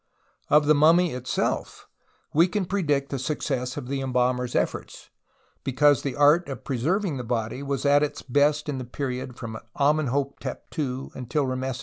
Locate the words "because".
5.63-6.01